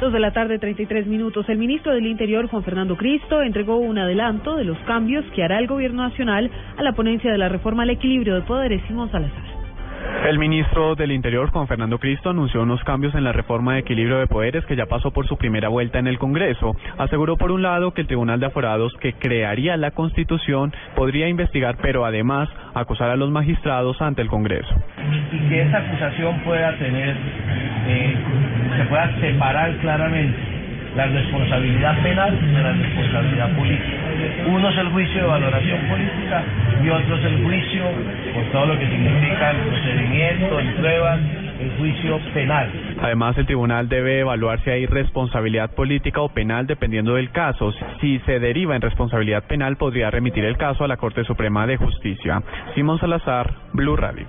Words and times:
Dos 0.00 0.12
de 0.12 0.20
la 0.20 0.30
tarde, 0.30 0.60
33 0.60 1.08
minutos. 1.08 1.48
El 1.48 1.58
ministro 1.58 1.92
del 1.92 2.06
Interior, 2.06 2.46
Juan 2.46 2.62
Fernando 2.62 2.96
Cristo, 2.96 3.42
entregó 3.42 3.78
un 3.78 3.98
adelanto 3.98 4.54
de 4.54 4.62
los 4.62 4.78
cambios 4.86 5.24
que 5.34 5.42
hará 5.42 5.58
el 5.58 5.66
Gobierno 5.66 6.02
Nacional 6.02 6.48
a 6.76 6.82
la 6.84 6.92
ponencia 6.92 7.32
de 7.32 7.38
la 7.38 7.48
reforma 7.48 7.82
al 7.82 7.90
equilibrio 7.90 8.36
de 8.36 8.42
poderes. 8.42 8.80
Simón 8.86 9.10
Salazar. 9.10 9.58
El 10.26 10.38
ministro 10.38 10.94
del 10.94 11.12
Interior, 11.12 11.50
Juan 11.50 11.66
Fernando 11.66 11.98
Cristo, 11.98 12.30
anunció 12.30 12.62
unos 12.62 12.82
cambios 12.84 13.14
en 13.14 13.24
la 13.24 13.32
reforma 13.32 13.74
de 13.74 13.80
equilibrio 13.80 14.18
de 14.18 14.26
poderes 14.26 14.64
que 14.66 14.76
ya 14.76 14.86
pasó 14.86 15.10
por 15.10 15.26
su 15.26 15.36
primera 15.36 15.68
vuelta 15.68 15.98
en 15.98 16.06
el 16.06 16.18
Congreso. 16.18 16.76
Aseguró, 16.98 17.36
por 17.36 17.50
un 17.50 17.62
lado, 17.62 17.92
que 17.92 18.02
el 18.02 18.06
Tribunal 18.06 18.40
de 18.40 18.46
Aforados 18.46 18.92
que 19.00 19.14
crearía 19.14 19.76
la 19.76 19.92
Constitución 19.92 20.72
podría 20.96 21.28
investigar, 21.28 21.76
pero 21.80 22.04
además 22.04 22.48
acusar 22.74 23.10
a 23.10 23.16
los 23.16 23.30
magistrados 23.30 24.00
ante 24.02 24.22
el 24.22 24.28
Congreso. 24.28 24.68
Y 25.32 25.48
que 25.48 25.62
esa 25.62 25.78
acusación 25.78 26.40
pueda 26.40 26.76
tener, 26.78 27.16
eh, 27.86 28.16
pueda 28.88 29.10
separar 29.20 29.76
claramente 29.78 30.58
la 30.96 31.06
responsabilidad 31.06 32.02
penal 32.02 32.38
de 32.40 32.62
la 32.62 32.72
responsabilidad 32.72 33.56
política. 33.56 33.96
Uno 34.48 34.68
es 34.68 34.78
el 34.78 34.88
juicio 34.88 35.22
de 35.22 35.28
valoración 35.28 35.80
política 35.88 36.42
y 36.82 36.88
otro 36.88 37.16
es 37.16 37.24
el 37.24 37.44
juicio 37.44 37.84
por 38.34 38.44
todo 38.52 38.66
lo 38.66 38.78
que 38.78 38.86
significa 38.86 39.50
el 39.50 39.56
procedimiento, 39.58 40.58
el 40.58 40.74
pruebas, 40.74 41.20
el 41.60 41.70
juicio 41.78 42.18
penal. 42.34 42.70
Además, 43.00 43.36
el 43.38 43.46
tribunal 43.46 43.88
debe 43.88 44.20
evaluar 44.20 44.60
si 44.64 44.70
hay 44.70 44.86
responsabilidad 44.86 45.70
política 45.74 46.20
o 46.20 46.30
penal 46.30 46.66
dependiendo 46.66 47.14
del 47.14 47.30
caso. 47.30 47.72
Si 48.00 48.18
se 48.20 48.40
deriva 48.40 48.74
en 48.74 48.82
responsabilidad 48.82 49.44
penal, 49.44 49.76
podría 49.76 50.10
remitir 50.10 50.44
el 50.44 50.56
caso 50.56 50.84
a 50.84 50.88
la 50.88 50.96
Corte 50.96 51.24
Suprema 51.24 51.66
de 51.66 51.76
Justicia. 51.76 52.42
Simón 52.74 52.98
Salazar, 52.98 53.52
Blue 53.72 53.96
Radio. 53.96 54.26